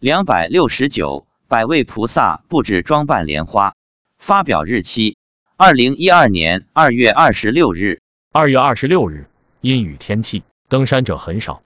[0.00, 3.74] 两百六十九，百位菩萨布置装扮莲花。
[4.16, 5.16] 发表日期：
[5.56, 8.00] 二零一二年二月二十六日。
[8.30, 9.26] 二月二十六日，
[9.60, 11.62] 阴雨天气，登山者很少。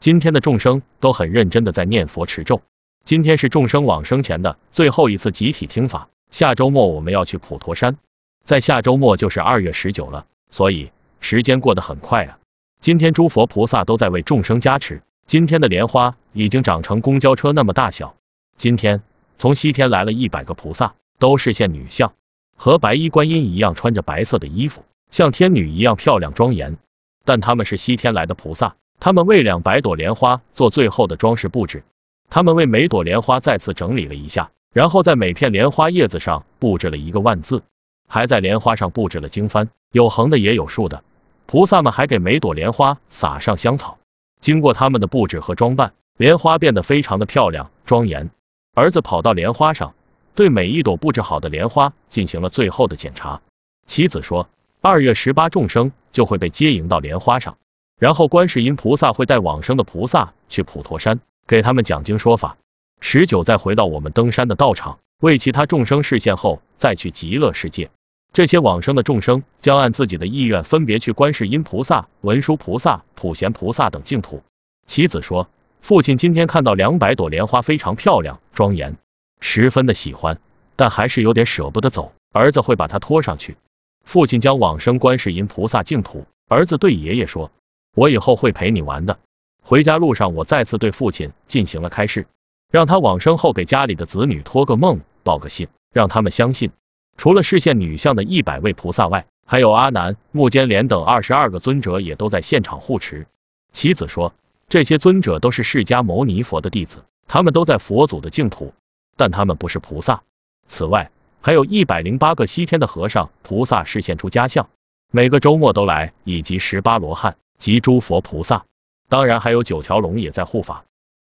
[0.00, 2.62] 今天的众生都很认真的在念佛持咒。
[3.04, 6.08] 今天是众生往生前的最后一次集体听法。
[6.30, 7.98] 下周末我们要去普陀山，
[8.42, 12.38] 在下周末就是二月十九了，所以时间过得很快啊。
[12.80, 15.02] 今天诸佛菩萨都在为众生加持。
[15.26, 18.14] 今天的莲花已经长成公交车那么大小。
[18.58, 19.02] 今天
[19.38, 22.12] 从西天来了一百个菩萨，都是现女相，
[22.56, 26.76] 和白衣观音一样，穿着白色的衣服，像天女一样漂亮庄严。
[27.24, 31.82] 但他们是西天来的菩萨，他们为两百朵莲花做最后的装饰布置。
[32.28, 37.62] 他们为每朵莲花再次整理了一下，然后在每片莲花叶子上布置了一个万字，
[38.06, 41.02] 还在莲花上布置了经幡，有横的也有竖的。
[41.46, 43.98] 菩萨们还给每朵莲花撒上香草。
[44.40, 48.30] 经过他们的布置和装扮，莲花变得非常的漂亮庄严。
[48.74, 49.94] 儿子跑到莲花上，
[50.34, 53.40] 对每一朵布置好的莲花进行了最后的检查。
[53.86, 54.48] 妻子说，
[54.80, 57.58] 二月十八众生就会被接引到莲花上，
[57.98, 62.56] 然后观世音菩萨会带往生的菩萨去普陀山，给他们讲经说法。
[63.00, 67.90] 十九再回到我们登山的道场，为其他众生示现后，再去极乐世界。
[68.32, 74.42] 这些往生的众生将按自己的意愿分别去观世音菩萨、文殊菩萨、普贤菩萨等净土。
[74.86, 75.48] 妻子说，
[75.86, 78.96] 父亲今天看到两百朵莲花非常漂亮庄严，
[79.38, 80.40] 十分的喜欢，
[80.74, 82.12] 但还是有点舍不得走。
[82.32, 83.56] 儿子会把他拖上去。
[84.04, 86.26] 父亲将往生观世音菩萨净土。
[86.48, 87.52] 儿子对爷爷说，
[87.94, 89.20] 我以后会陪你玩的。
[89.62, 92.26] 回家路上，我再次对父亲进行了开示，
[92.68, 96.72] 让他往生后给家里的子女托个梦、报个信，让他们相信。
[97.16, 103.28] 除了视线女相的一百位菩萨外，还有阿难、目犍连等二十二个尊者也都在现场护持。
[103.72, 104.34] 妻子说，
[104.68, 108.74] 这些尊者都是释迦牟尼佛的弟子，他们都在佛祖的净土，
[109.16, 110.22] 但他们不是菩萨。
[110.66, 114.68] 此外，还有一百零八个西天的和尚菩萨示现出家相，
[115.12, 118.64] 每个周末都来，以及十八罗汉及诸佛菩萨，
[119.08, 120.84] 当然还有九条龙也在护法。